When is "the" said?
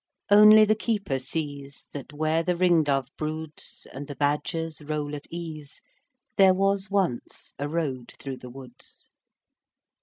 0.65-0.73, 2.41-2.55, 4.07-4.15, 8.37-8.49